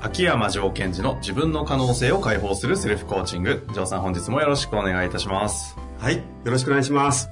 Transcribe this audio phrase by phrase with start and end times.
[0.00, 6.18] 秋山城賢治の自分の可能性を解放するセルフコーチング城さん本日もよろしくお願いいたしますはい。
[6.18, 7.28] よろしくお願いします。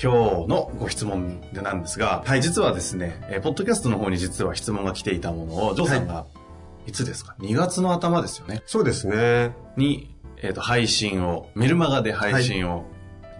[0.00, 6.26] 今日のご質問でなんですが、はい、実はですね、えーポッドキャストの方に実は質問が来ていたものを、ジョーさんが、
[6.88, 8.62] いつですか ?2 月の頭ですよね。
[8.66, 9.52] そうですね。
[9.76, 12.84] に、えっ、と、配信を、メルマガで配信を、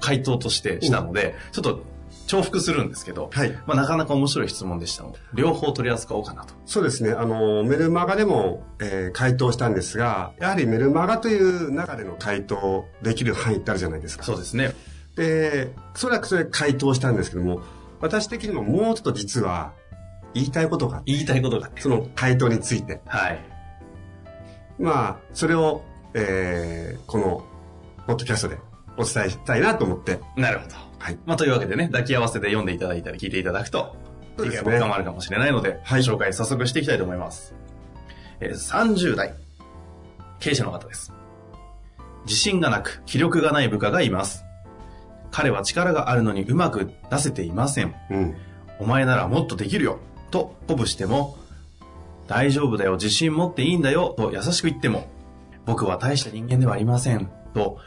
[0.00, 1.83] 回答としてしたので、ちょっと
[2.28, 3.50] 重複するんですけど、はい。
[3.66, 6.54] まあ、なかなか面白い質問でしたので、両方取り扱おうかなと。
[6.66, 7.10] そうですね。
[7.12, 14.24] あの、メルマガでも、えー回答したんですが、やはりメルマガという中での回答できる範囲ってあるじゃないですか。
[14.24, 14.72] そうですね。
[15.16, 17.62] で、そらくそれ回答したんですけども、
[18.00, 19.72] 私的にももうちょっと実は
[20.34, 21.70] 言いたいことが言いたいことが。
[21.78, 23.00] その回答について。
[23.06, 23.40] はい。
[24.78, 25.82] まあ、それを、
[26.14, 27.44] えーこの、
[28.06, 28.58] ポッドキャストで
[28.96, 30.88] お伝えしたいなと思って、なるほど。
[30.98, 31.18] はい。
[31.27, 33.96] まあ、というわけでね、抱き合わせで読んでいただいたり聞いていただくと、
[34.38, 37.55] 理解が深まるかもしれないので、はい紹介早速していきたいと思います。
[38.40, 39.34] えー30代、
[40.40, 41.12] 経営者の方です。
[42.24, 44.44] 自信がなく、気力がない部下がいます。
[45.30, 47.94] 彼は力があるのにうまく出せていません。
[48.10, 48.36] うん。
[48.78, 49.98] お前ならもっとできるよ、
[50.30, 51.36] と鼓舞しても、
[52.27, 55.08] 大丈夫だよ、自信持っていいんだよ、と優しく言っても、
[55.66, 57.78] 僕は大した人間ではありません、と、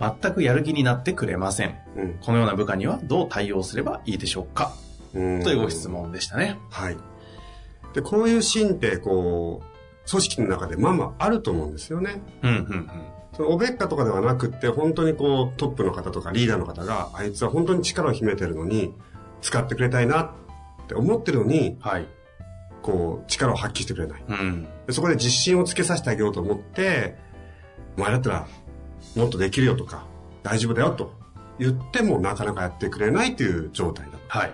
[0.00, 1.78] 全くやる気になってくれません。
[1.96, 2.18] うん。
[2.20, 4.72] このような部下にはどう対応すればいいでしょうか？
[5.14, 5.42] うん。
[5.42, 6.58] というご質問でしたね。
[6.70, 6.96] はい。
[7.92, 12.22] で、こういうシーンって、こう、組織の中でまあまああると思うんですよね。
[12.42, 12.90] うん、うん、
[13.36, 18.94] そのおべっかとかではなくって、本当にこう、トップの方とかリーダーの方が、あいつは本当に力を秘めてるのに、
[19.42, 20.30] 使ってくれたいなっ
[20.86, 22.06] て思ってるのに、はい。
[22.82, 24.24] こう、力を発揮してくれない。
[24.26, 24.68] うん。
[24.86, 27.18] でそこで自信をつけさせてあげようと思って、
[27.96, 28.46] お前だったら、
[29.16, 30.04] もっとできるよとか、
[30.42, 31.12] 大丈夫だよと
[31.58, 34.18] 言ってもなかなかやってくれないという状態だ。
[34.28, 34.52] はい。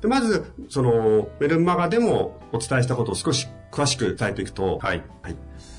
[0.00, 5.02] でまず、その、メルマガでもお伝えしたことを少し詳しく伝えていくと、はい。
[5.22, 5.36] はい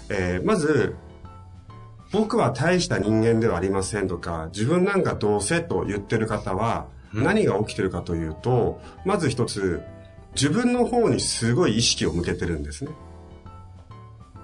[0.09, 0.95] えーまず、
[2.11, 9.81] 僕は大した人間ではありませんとか、自分なんかどうせと言ってる方は、何が起きてるかというと、まず一つ、
[10.33, 12.91] 自分の方にすごい意識を向けてるんですね。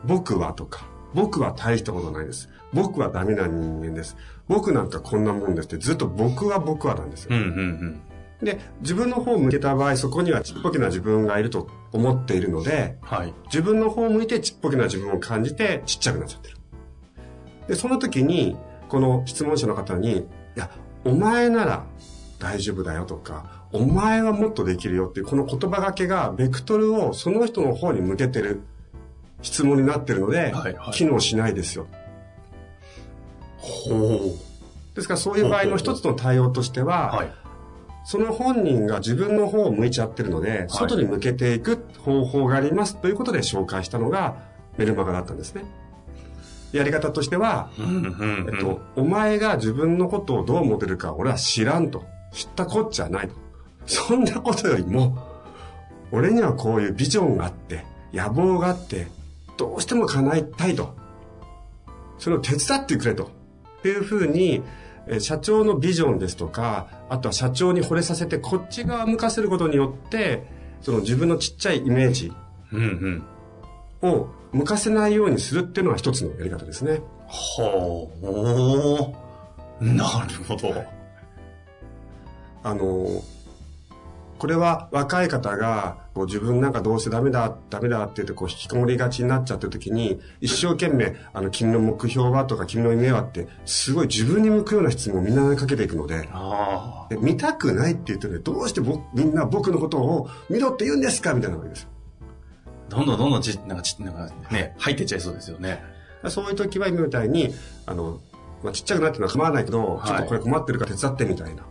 [0.03, 2.49] 僕はとか、僕は大したことないです。
[2.73, 4.17] 僕はダメな人間です。
[4.47, 7.47] 僕なんかこんなもんですってずっと僕は僕はなんですようん、うん、
[8.41, 8.45] うん。
[8.45, 13.33] で、自分の方を向けた場合、そこにはちっぽけな自分がいると思っているので、はい。
[13.45, 16.57] 自分の方を向いてちっぽけな自分を感じてちっちゃくなっちゃってる。
[17.67, 18.57] で、その時に、
[18.89, 20.25] この質問者の方に、い
[20.55, 20.69] や、
[21.05, 21.85] お前なら
[22.39, 28.61] 大丈夫だよとか、お前はもっとできるよっていう、この言葉がけが、ベクトルをその人の方に向けてる
[29.43, 31.85] 質問になってるので、はいはい機能しないですよ。
[33.57, 34.19] ほ
[34.95, 37.33] ですからそういう場合の一つの対応としては、はい。
[38.05, 44.35] その本人が自分の方を向いちゃってるので、外に向けていく方法がありますということで紹介したのが
[44.77, 45.63] メルマガだったんですね。
[46.73, 52.03] やり方としては、えっと、お前が自分のことをどう思ってるか俺は知らんと。
[52.33, 53.35] 知ったこっちゃないと。
[53.85, 55.17] そんなことよりも、
[56.11, 59.07] 俺にはこういうビジョンがあって、野望があって、
[59.57, 60.95] どうしても叶えたいと。
[62.17, 63.25] それを手伝ってくれと。
[63.79, 64.63] っていうふうに、
[65.07, 70.47] えー社長のビジョンですとか、あとは社長に惚れさせてこっち側向かせることによって、
[70.81, 72.31] その自分のちっちゃいイメージ。
[74.01, 77.01] を向かせないようにするっていうのは一つのやり方ですね。
[77.27, 78.27] ほう。
[78.27, 80.83] おーなるほど。
[82.63, 83.23] あの、
[84.43, 101.89] これは若い方がこう自分なんかどうせダメだ、ダメだって言ってこう引きこもりがちになっちゃった時に、一生懸命、あの、君の目標はとか君の夢はって、すごい自分に向くような質問をみんなにかけていくので、あで見たくないって言ってるので、どうして僕みんな僕のことを見ろって言うんですかみたいなわけですよ。
[102.89, 102.95] あ。
[102.95, 105.81] どんどんどんどんち、なんかち、なんかね、入ってっちゃいそうですよね。
[106.27, 107.55] そういう時は今みたいに、
[107.85, 108.19] あの、
[108.61, 111.63] まあ、ちっちゃくなってるのは構わないけど、はいちょっとこれ困ってるから手伝ってみたいな。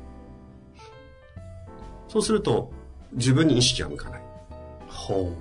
[2.13, 2.71] そうすると、
[3.15, 4.23] 自分に意識が向かない。
[4.87, 5.33] ほ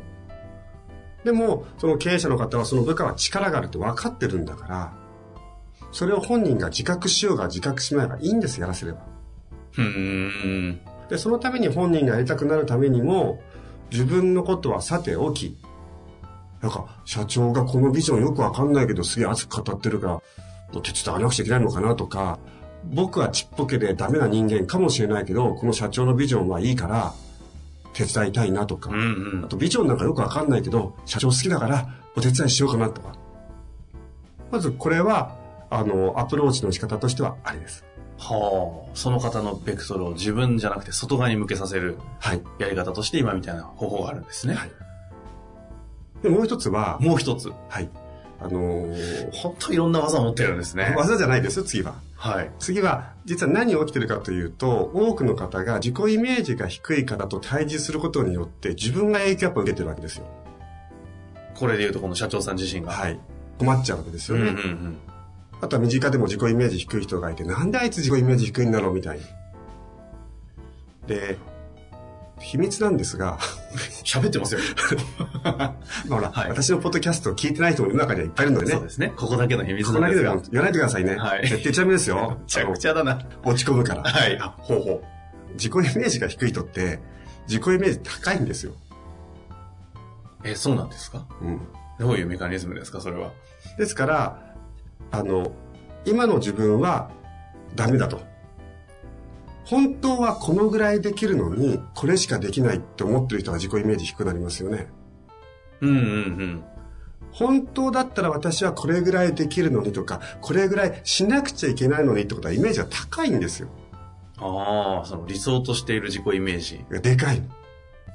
[1.26, 4.94] でも、その経営者の方はその部下は力があるって分かってるんだから、
[5.92, 9.00] それを本人が自覚しようが自覚しまいがいいんです、やらせれば。
[9.78, 10.80] うーん。
[11.10, 13.42] で、そのために本人がやりたくなるためにも、
[13.92, 15.58] 自分のことはさておき、
[16.62, 20.22] なんか、社長がこのビジョンよくわかんないけど、すげえ熱く語ってるから、も
[20.76, 22.40] う手伝わなくちゃいけないのかなとか、
[22.86, 27.14] 僕はちっぽけでダメな人間かもしれないけど、この社長のビジョンはいいから、
[27.94, 29.48] 手伝いたいなとか、うんうんあ。
[29.48, 33.16] とビジョンなんかよくわかんないけど、社長好きだからお手伝いしようかなとか。
[34.52, 35.36] まずこれは、
[35.70, 37.84] あの、アプローチの仕方としてはありです。
[38.18, 38.92] はあ。
[38.94, 42.42] その方のベクトルを自分じゃなくて外側に向けさせるはい。
[42.60, 44.56] やり方として今みたいな方法があるんですね。
[44.56, 44.72] はい
[46.22, 47.52] で、もう一つは、もう一つ。
[47.68, 47.90] はい。
[48.40, 50.96] あのーほんといろんな技を持ってるんですね。
[50.98, 51.96] 技じゃないです、次は。
[52.22, 52.52] はい。
[52.60, 60.28] 次は、実は何が起きてるかというと、多くの方が自己イメージが低い方と対峙することによって、自分が影響を受けてるわけですよ。
[61.56, 62.92] これで言うとこの社長さん自身が。
[62.92, 63.20] はい。
[63.58, 64.52] 困っちゃうわけですうんよね。
[64.52, 64.98] うんうん。
[65.62, 69.24] あとは身近でも自己イメージ低い人がいて、なんであいつ自己イメージ低いんだろうみたいに。
[71.08, 71.40] で、
[72.42, 73.38] 秘密なんですが、
[74.04, 74.62] 喋ってますよ。
[75.44, 75.74] まあ
[76.10, 78.90] ほら、はい私のポッドキャストを聞いてない人も世の中にはいっぱいいるのでねそうで。
[78.90, 79.14] すね。
[79.16, 80.50] ここだけの秘密ここだけでなんですが。
[80.50, 81.16] も言わないでくださいね。
[81.16, 82.38] はい絶対ちなみですよ。
[82.42, 83.20] めちゃくちゃだな。
[83.44, 84.04] 落ち込むから。
[84.04, 84.38] はい。
[84.40, 85.04] あ、ほうほ
[85.54, 87.00] 自己イメージが低い人って、
[87.48, 88.72] 自己イメージ高いんですよ。
[90.44, 90.48] う。
[90.48, 91.26] え、そうなんですか？
[91.42, 91.60] うん。
[92.00, 93.32] どういうメカニズムですかそれは？
[93.78, 94.56] ですから、
[95.12, 95.52] あの、
[96.06, 97.12] 今の自分は
[97.76, 98.22] ダメだと。
[99.72, 104.90] 本当はこのぐらいできるのに、これしかできないって思ってる人が自己イメージ低くなりますよね。
[105.80, 106.64] うんうんうん。
[107.32, 113.70] 本当だったら私はこれぐらいできるのにとか、これぐらいしなくちゃいけないのにってことはイメージが高いんですよ。
[114.40, 116.84] ああ、その理想としている自己イメージ。
[117.02, 117.42] でかい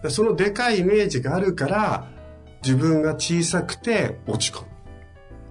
[0.05, 0.11] の。
[0.11, 2.07] そのでかいイメージがあるから、
[2.63, 4.69] 自分が小さくて落ち込む。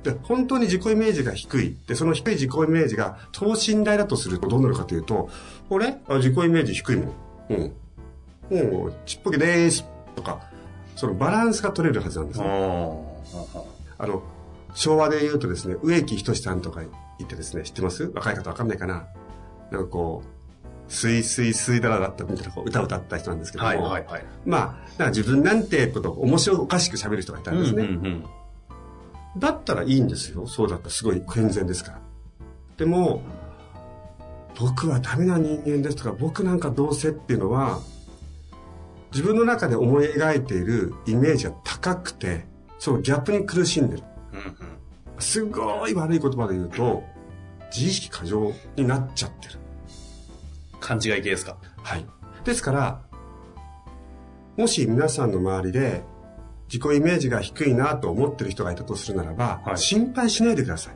[0.05, 1.75] で、本当に自己イメージが低い。
[1.87, 5.29] で、その低い自己イメージが等身大だとするとどうなるかというと、
[5.69, 7.13] 俺あ自己イメージ低いもん。
[7.49, 7.53] う
[8.57, 8.71] ん。
[8.71, 9.83] もう、ちっぽけでーす。
[10.15, 10.39] とか、
[10.95, 12.49] そのバランスが取れるはずなんですあね。
[13.99, 14.03] あ。
[14.03, 14.23] あの、
[14.75, 16.81] 昭和で言うとですね、植木仁さんとか
[17.17, 18.11] 言ってですね、知ってます？
[18.13, 19.07] 若い方わかんないかな？
[19.71, 20.27] なんかこう、
[20.87, 24.25] スイスイスイダラだったみたいなこう歌を歌った人なんですけども、はいはいはい。
[24.45, 27.83] まあ、自分なんてことを面白おかしく喋る人がいたんですね。
[27.83, 28.25] うんうん
[29.37, 30.47] だったらいいんですよ。
[30.47, 31.99] そうだったらすごい健全ですから。
[32.77, 33.21] でも、
[34.57, 37.79] 僕はダメな人間ですとか、僕なんかどうせっていうのは、
[39.11, 42.45] 自分の中で思い描いているイメージが高くて、
[42.79, 44.03] そのギャップに苦しんでる。
[45.19, 47.03] すごい悪い言葉で言うと、
[47.73, 49.59] 自意識過剰になっちゃってる。
[50.79, 51.57] 勘違い系ですか？
[51.83, 52.05] はい。
[52.43, 53.01] ですから、
[54.57, 56.03] もし皆さんの周りで
[56.67, 60.95] 自己イメージが低いなと思ってる人がいたとするならば、はい心配しないでください。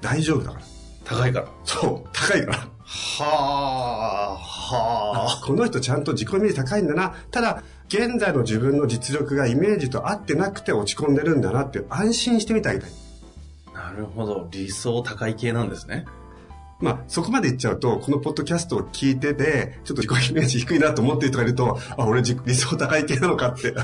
[0.00, 0.64] 大丈夫だから。
[1.04, 1.48] 高いから。
[1.64, 2.68] そう、高いから。
[2.88, 7.14] はあ、はこの人ちゃんと自己イメージ高いんだな。
[7.30, 12.90] ただ、現在の自分の実力がイメージと合ってなくて落ち込んでるんだなって安心してみてあげたい。
[13.74, 13.78] あ。
[13.78, 14.48] なるほど。
[14.50, 16.04] 理想高い系なんですね。
[16.80, 23.74] まあ、そこまで言っちゃうと、このポッドキャストを聞いてて、ちょっと自己イメージ低いなと思ってる人がいると、あ、俺自理想高い系なのかって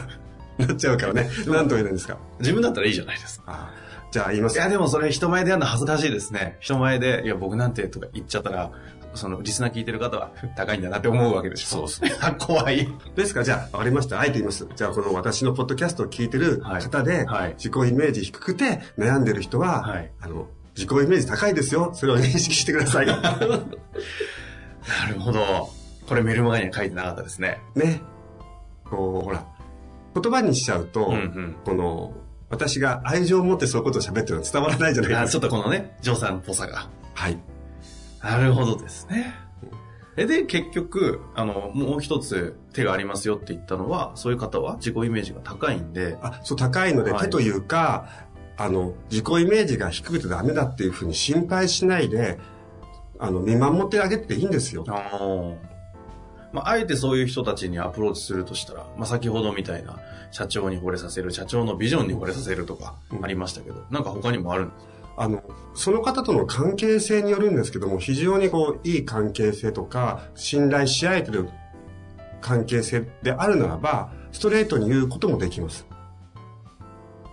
[0.58, 1.28] なっちゃうからね。
[1.46, 2.18] なんと言えないんですか。
[2.40, 3.44] 自分だったらいいじゃないですか。
[3.48, 3.70] あ
[4.10, 4.56] じゃあ言います。
[4.56, 6.56] いや、でもそれ人前でやるの恥ずかしいですね。
[6.60, 8.70] 人前で、いや、僕なんてとか言っちゃったら、
[9.14, 11.86] その、リスナー聞いてる方は、高いんだなって思うわけでしょ。
[11.88, 12.10] そうそう。
[12.38, 12.88] 怖い。
[13.16, 13.40] ですか？
[13.40, 13.88] ら、じゃあ、わか？
[13.88, 14.18] りました。
[14.20, 14.66] あえて言います。
[14.74, 21.90] じゃあ、この私のポッドキャストを聞いてる方で、はいはい自己イメージ低くて悩んでる人は、はいあの、自己イメージ高いですよ。
[21.94, 23.06] それを認識してください。
[23.08, 23.14] な
[25.08, 25.70] るほど。
[26.08, 27.60] これメルマガには書いてなかったですね。
[27.74, 28.00] ね。
[28.84, 29.44] こう、ほら、
[30.14, 32.12] 言葉にしちゃうと、うんうんこの、
[32.50, 35.46] 私が愛情を持ってそういうことを喋ってるのは伝わらないじゃないあちょですか。
[35.46, 36.88] っとこのね、ジョーさんっぽさが。
[37.14, 37.38] はい。
[38.22, 39.34] なるほどですね。
[40.16, 48.08] えで、結局、あの、もう一つ手がありますよって言ったのは、そういう方は自己イメージが高いんで、あ、そう、高いので、はい手というか、
[48.58, 52.38] あの、自己イメージが低くてダメだっていうふうに心配しないで、
[53.18, 54.84] あの、見守ってあげていいんですよ。
[56.52, 59.98] まあ、あえてそういう人たちにアプローチするとしたら、まあ、先ほどみたいな
[60.30, 64.92] 社長に惚れさせる、社長のビジョンに惚れさせるとかうんありましたけど、なんか他にもあるんですか？
[65.14, 65.42] あの、
[65.74, 71.50] その方との関係性によるんですけども、非常にこう、いい関係性とか、信頼し合えてる
[72.40, 75.86] 関係性であるならば、ストレートに言うこともできます。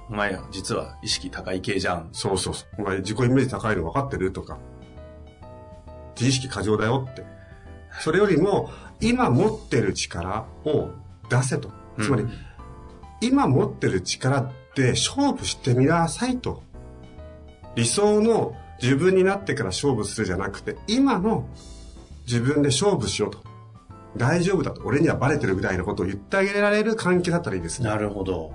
[0.09, 2.09] お前、実は意識高い系じゃん。
[2.11, 2.81] そうそうそう。
[2.81, 4.57] お前自己イメージ高いの分かってるとか、
[6.17, 7.23] 自意識過剰だよって。
[8.01, 8.69] それよりも、
[9.01, 10.89] 今持ってる力を
[11.29, 11.71] 出せと。
[12.01, 12.31] つまり、うん
[13.21, 16.63] 今持ってる力で勝負してみなさいと。
[17.75, 21.47] 理想の自分になってから勝負するじゃなくて、今の
[22.25, 23.43] 自分で勝負しようと。
[24.17, 24.81] 大丈夫だと。
[24.85, 27.89] 俺にはバレてるぐらいのことを言ってあげられる関係だったらいいですね。
[27.89, 28.53] なるほど。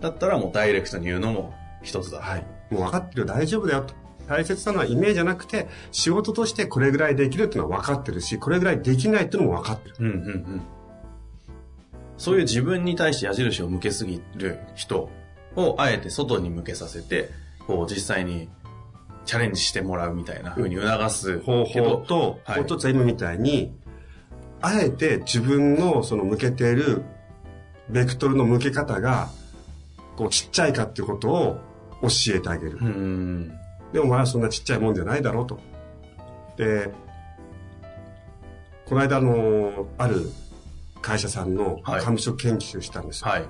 [0.00, 2.20] だったらもうダイレクトに言うのも一つだ。
[2.20, 2.46] はい。
[2.70, 3.94] もう分かってるよ、大丈夫だよと。
[4.28, 9.94] 大切なのはイメージじゃなくて、仕事としてこれぐらいできるっていうのは分かってるし、これぐらいできないっていうのも分かってる。
[10.00, 10.62] うんうんうん。
[12.18, 15.10] そういう自分に対して矢印を向けすぎる人
[15.54, 17.30] をあえて外に向けさせて、
[17.66, 18.48] こう実際に
[19.26, 23.72] チャレンジしてもらうみたいな風に促す方法と、はいもう一つは今みたいに、
[24.62, 27.02] あえて自分のその向けている
[27.90, 29.28] ベクトルの向け方が、
[30.16, 31.58] こうちっちゃいかっていうことを
[32.02, 32.78] 教えてあげる。
[33.96, 34.00] うん。
[34.00, 35.58] でもお前はそんなちっちゃいもんじゃないだろうと。
[36.56, 36.90] で、
[38.86, 40.30] この間あの、ある
[41.02, 43.30] 会社さんのはい幹部職研究したんですよ。
[43.30, 43.44] はい。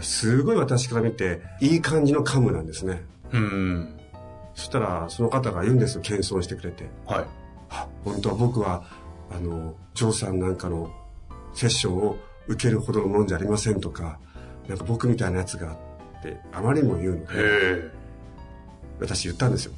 [0.00, 3.02] すごい私から見て、いい感じの幹部なんですね。
[3.32, 3.96] うん。
[4.54, 6.88] そしたら、その方が言うんですよ、謙遜してくれて。
[7.06, 7.24] はい。
[7.70, 8.84] あ本当は僕は、
[9.30, 10.92] あの、ジョーさんなんかの
[11.54, 14.18] セッションを受けるほどのもんじゃありませんとか、
[14.68, 17.90] なんか僕みたいなやつがって、あまりにも言うので、へ
[19.00, 19.72] 私言ったんですよ。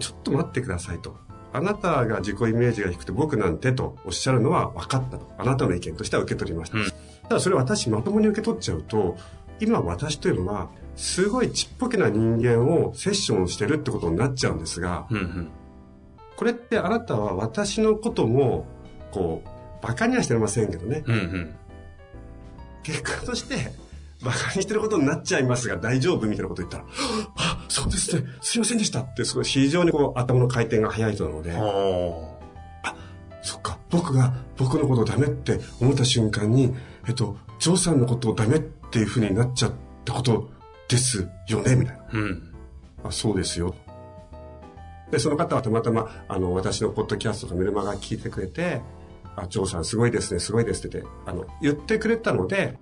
[0.00, 1.16] ちょっと待ってくださいと。
[1.52, 5.30] あなたが自己イメージが低くて僕なんてとおっしゃるのは分かったと。
[5.38, 6.78] あなたの意見としては受け取りました。
[6.78, 6.92] うん
[7.28, 9.16] ただそれ私まともに受け取っちゃうと、
[9.60, 15.50] 今私というのは、すごいちっぽけな人間をセッションしてるってことになっちゃうんですが、うんうん。
[16.36, 18.66] これってあなたは私のことも、
[19.10, 21.04] こう、馬鹿にはしてませんけどね。
[21.06, 21.54] うんうん。
[22.82, 23.72] 結果として、
[24.22, 26.84] 馬鹿にしてることになっちゃいますが大丈夫みたいなこと言ったら、
[27.36, 32.38] あ、そうですね、すいませんでしたって、すごい非常にこう頭の回転が速い人なので、お
[33.42, 36.74] そっか、僕が僕のことをダメって思った瞬間に、
[37.06, 39.72] えっと、ジョーさんのことをダメっていうふうになっちゃっ
[40.04, 40.50] たこと
[40.88, 42.04] ですよね、みたいな。
[42.12, 42.54] うん。
[43.04, 43.74] あ、そうですよ。
[45.10, 48.82] で、その方はたまたま、あの、私のポッドキャストとかメルマガ聞いてくれて、
[49.36, 52.78] あ、ジョーさんすごいですね、すごいですって言って、あの、言ってくれたので、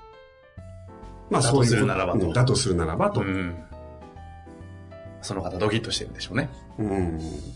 [1.30, 1.70] まあそういう。
[1.70, 3.20] するならばとうんだとするならばと。
[3.20, 3.56] うん、うん。
[5.22, 6.48] その方ドキッとしてるんでしょうね。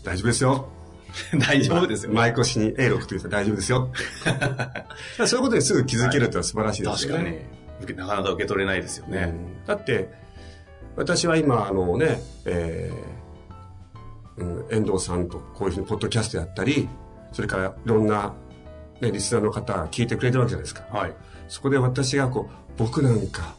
[0.03, 0.69] 大丈夫ですよ。
[1.39, 2.13] 大丈夫ですよ。
[2.13, 3.91] 前越しに A6 と言ったら大丈夫ですよ。
[5.25, 7.47] そういうことにすぐ気づけるってのは素晴らしいですよね。
[7.79, 7.97] 確かに。
[7.97, 9.33] なかなか受け取れないですよね。
[9.33, 10.09] うんだって、
[10.95, 16.89] 私は今、あのね、えーうん、遠藤さんとこういうふうにポッドキャストやったり、
[17.31, 18.33] それからいろんな、
[19.01, 20.85] ね、リスナーの方が聞いてくれてるわけじゃないですか。
[20.91, 21.13] はい。
[21.47, 23.55] そこで私がこう、僕なんか、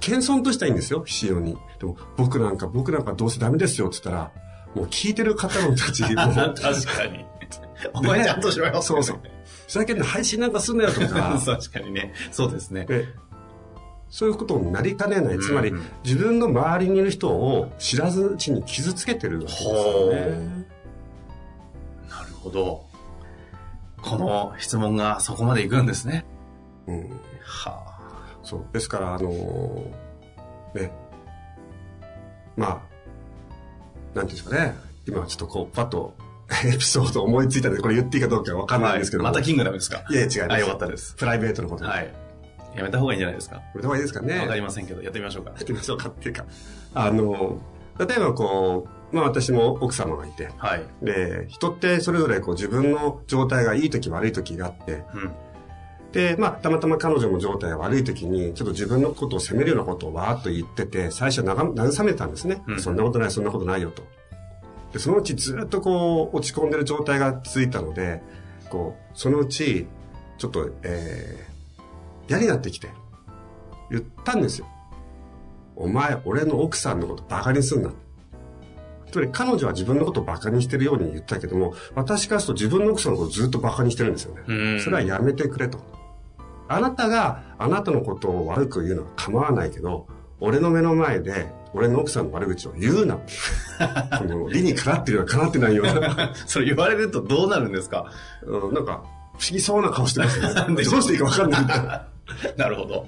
[0.00, 1.56] 謙遜としたらいいんですよ、非常に。
[1.78, 4.32] でも、僕なんか、僕なんかどうせダメですよって言ったら、
[4.74, 7.24] もう聞いてる方のたち、 確かに。
[7.92, 8.82] お前ちゃんとしろよ。
[8.82, 9.20] そうそう。
[9.66, 12.12] ふざけんな配信なんかすんなよとか、 確かにね。
[12.30, 12.84] そうですね。
[12.84, 13.08] で
[14.10, 15.38] そういうことになりかねない。
[15.40, 20.66] つまり、うんうん自分の周りにいる人を知らずうちに傷つけてるわけですよね。
[22.08, 22.84] なるほど。
[24.04, 26.24] この質問がそこまで行くんですね。
[26.86, 27.82] うん、は
[28.42, 28.64] そう。
[28.72, 30.92] ですから、あのーね。
[32.56, 32.82] ま
[34.14, 34.74] あ、なんていうんですかね。
[35.06, 36.14] 今ちょっとこう、パッと
[36.66, 38.78] エピソード思いついたので、これ言っていいかどうかわかあ。
[38.78, 40.04] んないんですけども、またキングダムですか？
[40.10, 40.52] いやいや違います。
[40.52, 41.14] あ、よかったです。
[41.16, 41.90] プライベートのことで。
[41.90, 42.12] はい。
[42.76, 43.56] やめた方がいいんじゃないですか？
[43.56, 44.38] これでもいいですかね。
[44.40, 45.56] わかりませんけど、やってみましょうかや。
[45.56, 46.44] ってみましょうかっていうか。
[46.94, 47.58] あの、
[47.98, 50.84] 例えばこう、まあ私も奥様がいて、はい。
[51.02, 55.32] で、人ってそれぞれこう自分の状態がいい時悪い時があって、うん。
[56.10, 64.02] で、まあたまたま彼女も状態が悪い時に、ちょっと自分のことを責めるようなことをわーっと言ってて、最初なが慰めたんですね、うんそんなことない、そんなことないよと。
[64.92, 68.20] で、そのうちずっとこう落ち込んでる状態が続いたので、
[68.68, 69.86] こう、そのうち、
[70.38, 72.88] ちょっと、えー、嫌になってきて、
[73.90, 74.66] 言ったんですよ。
[75.76, 77.92] お前、俺の奥さんのことバカにすんな。
[79.14, 84.42] つまり彼女は自分のことをバカにしてるように言ったけども、私からすると自分の奥さんのことをずっとバカにしてるんですよね。
[84.44, 84.80] うん。
[84.80, 85.78] それはやめてくれと。
[86.66, 90.08] あなたがあなたのことを悪く言うのは構わないけど、
[90.40, 93.18] 俺の目の前で俺の奥さんの悪口を言うな。
[94.18, 96.32] この理にかなってるような、かなってないような。
[96.46, 98.06] それ言われるとどうなるんですか？
[98.42, 99.04] うん、なんか、
[99.38, 100.46] 不思議そうな顔してますね。
[100.66, 102.06] どうしていいか分かんないみたいな。
[102.58, 103.06] なるほど。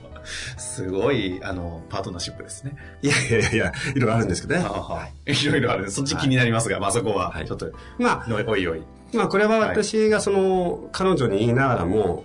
[0.57, 2.77] すごい、あの、パートナーシップですね。
[3.03, 4.65] いやいやいやいろいろあるんですけどね。
[4.67, 5.91] はあはあいろいろある。
[5.91, 8.83] そっち気になりますが、まあそこはは、いちょっと、まあ、のおいおい。
[9.13, 12.25] まあこれは私がその、彼女に言いながらも、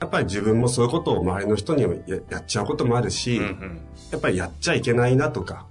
[0.00, 1.88] やっぱり自分もそういうことを周りの人にや
[2.30, 3.80] やっちゃうこともあるし、うんうん。
[4.10, 5.66] やっぱりやっちゃいけないなとか、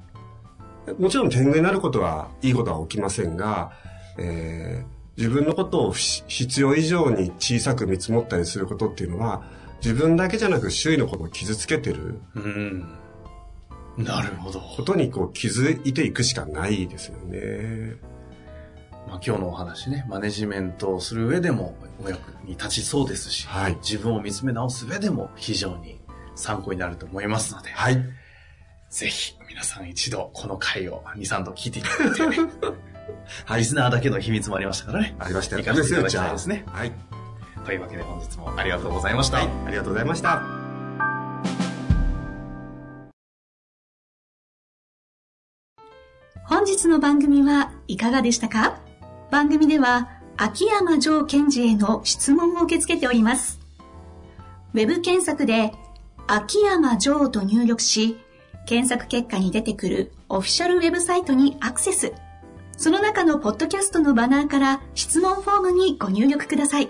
[0.97, 3.71] もちろん天狗になることはいいことは起きませんが、
[4.17, 9.43] えー自分のことをし必要以上に小さく見積もったりすることっていうのは、
[9.83, 12.97] 自分だけじゃなく周囲のことを傷つけてるうん。
[13.97, 14.59] なるほど。
[14.59, 17.95] ことにこう気づいていくしかないですよね。
[19.07, 23.75] まあ、今日のお話ね、マネジメントをする上でもお役に立ちそうですし、はい。
[23.77, 25.99] 自分を見つめ直す上でも非常に
[26.35, 28.03] 参考になると思いますので、はい。
[28.89, 32.49] ぜひ皆さん一度この回を2、3度聞いていただいて、ね、
[33.45, 35.15] はリスナーだけの秘密もありましたからね。
[35.19, 35.63] ありましたよ。
[35.63, 36.91] 行かせていただきたいですねはい。
[37.65, 39.37] というわけで本日もありがとうございました。
[39.37, 39.49] はい。
[39.67, 40.41] ありがとうございました。
[46.45, 48.79] 本日の番組はいかがでしたか？
[49.31, 53.59] 番組では秋山城賢治への質問を受け付けております。
[54.73, 55.73] ウェブ検索で
[56.27, 58.17] 秋山城と入力し、
[58.65, 62.13] 検索結果に出てくるオフィシャルウェブサイトにアクセス。
[62.77, 66.89] その中のポッドキャストのバナーから質問フォームにご入力ください。